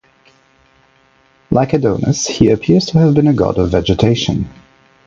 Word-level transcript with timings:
Like 1.51 1.73
Adonis, 1.73 2.25
he 2.25 2.49
appears 2.49 2.87
to 2.87 2.97
have 2.97 3.13
been 3.13 3.27
a 3.27 3.33
god 3.35 3.59
of 3.59 3.69
vegetation. 3.69 4.49